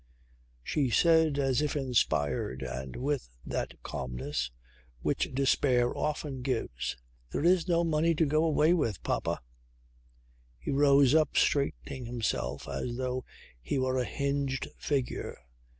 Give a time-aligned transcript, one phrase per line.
[0.63, 4.49] She said as if inspired and with that calmness
[5.01, 6.97] which despair often gives:
[7.29, 9.39] "There is no money to go away with, papa."
[10.57, 13.25] He rose up straightening himself as though
[13.61, 15.37] he were a hinged figure.